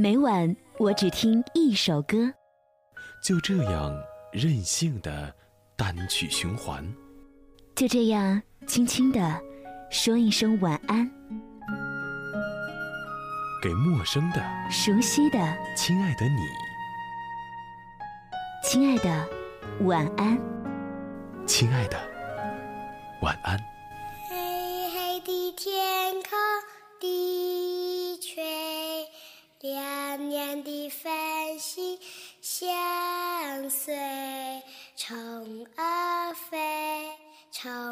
[0.00, 2.32] 每晚我只听一首歌，
[3.22, 3.94] 就这样
[4.32, 5.30] 任性的
[5.76, 6.82] 单曲循环，
[7.76, 9.38] 就这样轻轻的
[9.90, 11.06] 说一声晚安，
[13.62, 15.38] 给陌生的、熟悉的、
[15.76, 16.46] 亲爱的你，
[18.64, 19.28] 亲爱的，
[19.82, 20.40] 晚安，
[21.46, 22.00] 亲爱的，
[23.20, 23.69] 晚安。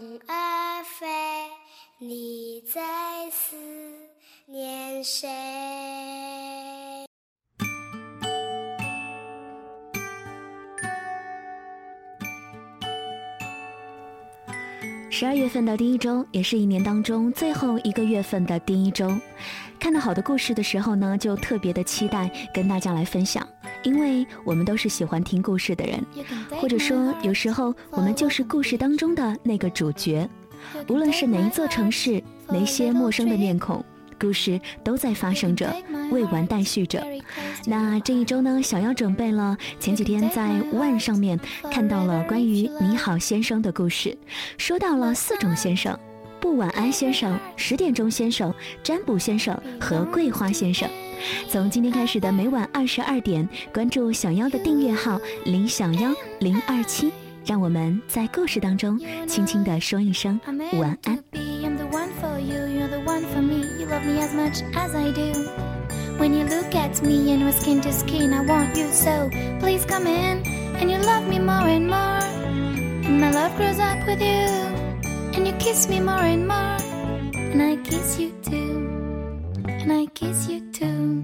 [0.00, 1.06] 虫儿飞，
[1.98, 2.80] 你在
[3.30, 3.54] 思
[4.46, 5.28] 念谁？
[15.12, 19.12] 十二月份的第一周，也是一年当中最后一个月份的第一周。
[19.80, 23.46] 看到好的故事的时候呢，就特别的期待跟大家来分享，
[23.82, 26.00] 因为我们都是喜欢听故事的人，
[26.60, 30.28] 或者说有时候我们就是故事当中的那个主角。
[30.88, 33.84] 无论是哪一座城市，哪些陌生的面孔。
[34.20, 35.74] 故事都在发生着，
[36.10, 37.02] 未完待续着。
[37.66, 41.40] 那这一周呢，小妖准备了前几天在万上面
[41.70, 44.16] 看到了关于你好先生的故事，
[44.58, 45.98] 说到了四种先生：
[46.40, 50.88] 不晚安先生、十点钟先生、占卜先生和桂花先生。
[51.48, 57.10] 从今天开始的每晚二十二点，关注小妖的订阅号李小妖零二七，
[57.46, 60.40] 让我们在故事当中轻轻地说一声
[60.78, 61.49] 晚安。
[63.09, 65.33] love me as much as I do.
[66.17, 69.29] When you look at me and we're skin to skin, I want you so.
[69.59, 70.45] Please come in
[70.75, 72.23] and you love me more and more.
[73.05, 74.47] And my love grows up with you.
[75.33, 76.77] And you kiss me more and more.
[77.33, 78.87] And I kiss you too.
[79.67, 81.23] And I kiss you too.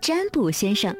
[0.00, 0.94] 占卜先生，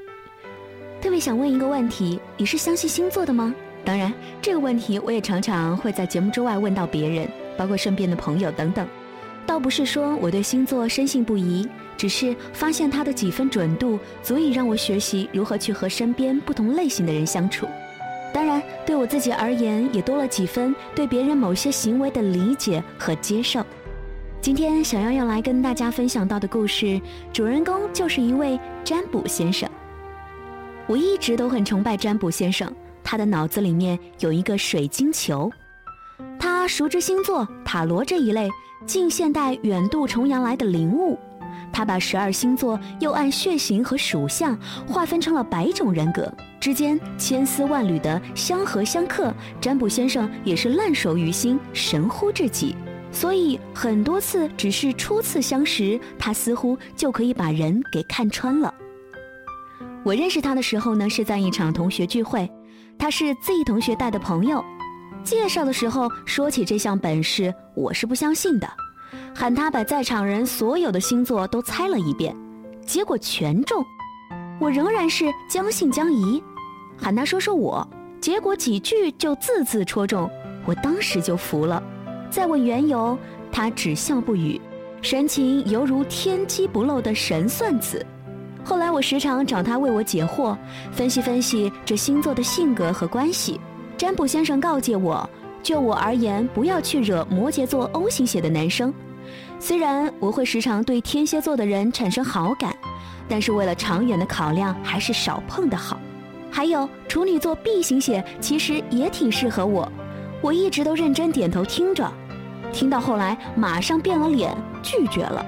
[1.02, 3.54] 特别想问一个问题：你是相信星座的吗？
[3.85, 8.87] 当然，这个问题我也常常会在节目之外问到别人，包括身边的朋友等等。
[9.45, 11.67] 倒不是说我对星座深信不疑，
[11.97, 17.65] 只是发现它的几分准度，足以让我学习如何去和身边不同类型的人相处。
[18.31, 23.65] 当然，对我自己而言，也多了几分对别人某些行为的理解和接受。
[24.39, 27.01] 今天想要要来跟大家分享到的故事，
[27.33, 29.67] 主人公就是一位占卜先生。
[30.85, 32.71] 我一直都很崇拜占卜先生。
[33.11, 35.51] 他的脑子里面有一个水晶球，
[36.37, 38.47] 他熟知星座、塔罗这一类
[38.85, 41.17] 近现代远渡重洋来的灵物。
[41.73, 44.55] 他把十二星座又按血型和属相
[44.87, 49.33] 划分成了百种人格，之间千丝万缕的相合相克。
[49.59, 52.75] 占卜先生也是烂熟于心，神乎至极。
[53.11, 58.71] 所以很多次只是初次相识，他似乎就可以把人给看穿了。
[60.03, 62.47] 我认识他的时候呢，是在一场同学聚会。
[62.99, 64.63] 他是 Z 同学带的朋友，
[65.23, 68.69] 介绍的时候说起这项本事，我是不相信的，
[69.33, 72.35] 喊他把在场人所有的星座都猜了一遍，
[72.85, 73.83] 结果全中，
[74.59, 76.43] 我仍然是将信将疑，
[76.97, 77.87] 喊他说说我，
[78.19, 80.29] 结果几句就字字戳中，
[80.65, 81.81] 我当时就服了，
[82.29, 83.17] 再问缘由，
[83.49, 84.59] 他只笑不语，
[85.01, 88.05] 神情犹如天机不漏的神算子。
[88.69, 90.55] 后来我时常找他为我解惑，
[90.91, 93.59] 分析分析这星座的性格和关系。
[93.97, 95.27] 占卜先生告诫我，
[95.63, 98.93] 就我而言，不要去惹摩羯座 O 型血的男生。
[99.59, 102.71] 虽然我会时常对天蝎座的人产生好感，
[103.27, 105.99] 但是为了长远的考量，还是少碰的好。
[106.51, 109.91] 还有处女座 B 型血其实也挺适合我，
[110.41, 112.07] 我一直都认真点头听着，
[112.71, 115.43] 听到后来马上变了脸，拒绝了。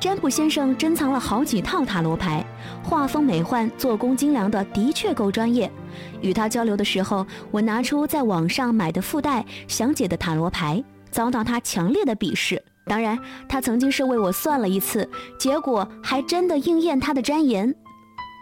[0.00, 2.44] 占卜先生珍藏了好几套塔罗牌，
[2.84, 5.68] 画风美幻，做工精良的，的确够专业。
[6.20, 12.62] 与他交流的时候，我拿出在网上买的附带详解的塔罗牌，遭到他强烈的鄙视。
[12.86, 13.18] 当然，
[13.48, 17.74] 他曾经是为我算了一次，结果还真的应验他的箴言。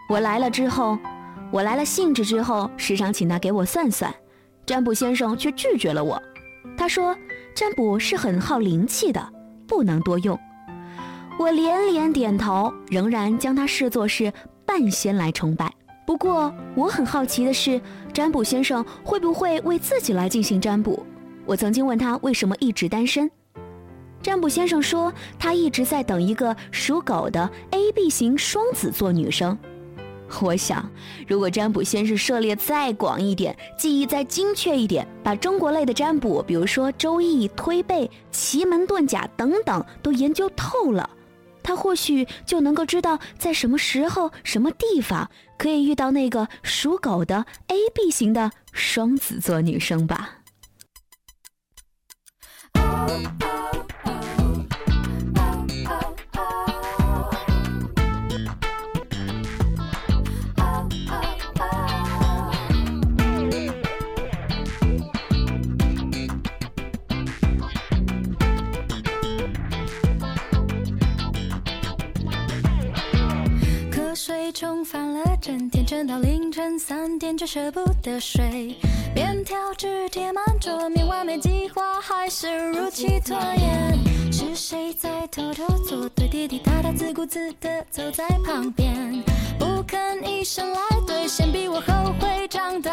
[0.09, 0.95] 我来了之后，
[1.51, 4.13] 我来了兴致之后，时常请他给我算算，
[4.63, 6.21] 占卜先生却拒绝了我。
[6.77, 7.17] 他说，
[7.55, 9.33] 占卜是很耗灵气的，
[9.67, 10.39] 不能多用。
[11.39, 14.33] 我连连点头，仍然将他视作是
[14.65, 15.71] 半仙来崇拜。
[16.03, 17.79] 不过，我很好奇的是，
[18.11, 21.05] 占卜先生会不会为自己来进行占卜？
[21.45, 23.29] 我曾经问他为什么一直单身，
[24.19, 29.55] 占卜先生说他一直在等一个属狗的 A B 型双子座女生。
[30.41, 30.89] 我想，
[31.27, 41.09] 如果占卜先生涉猎再广一点，记忆再精确一点，把中国类的占卜，比如说《周易》《推背》《奇门遁甲》等等，都研究透了，
[41.67, 50.37] 他或许就能够知道在什么时候、什么地方可以遇到那个属狗的 A B 型的双子座女生吧。
[75.69, 78.75] 天，撑到凌晨三点却舍不得睡。
[79.13, 83.97] 便条纸贴满桌面，完美计划还是如期拖延。
[84.31, 86.27] 是谁在偷偷作对？
[86.27, 89.23] 滴滴答答，自顾自地走在旁边，
[89.57, 92.86] 不吭一声来兑现，逼我后悔长大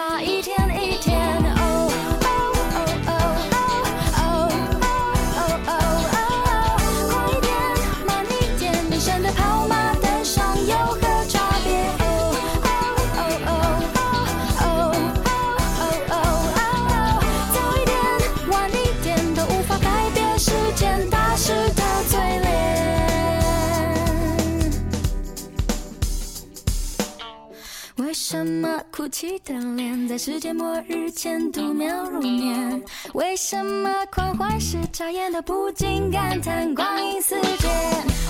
[29.15, 32.83] 起的脸，在世界末日前度秒如年？
[33.13, 37.71] 为什么狂欢时眨眼都不禁感叹光阴似箭？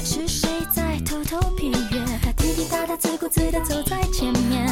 [0.05, 2.05] 是谁在偷偷批阅？
[2.23, 4.69] 他滴滴答答，自顾自地走在前面，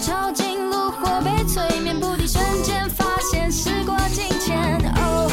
[0.00, 4.56] 抄近炉火被催眠，不敌瞬间发现时过境迁。
[4.94, 5.32] Oh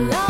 [0.00, 0.29] Love.